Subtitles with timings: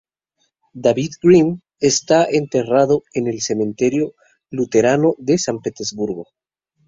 [0.85, 4.15] David Grimm está enterrado en el cementerio
[4.49, 6.25] luterano de San Petersburgo.